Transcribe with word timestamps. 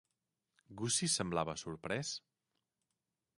Gussie 0.79 1.09
semblava 1.17 1.55
sorprès? 1.65 2.15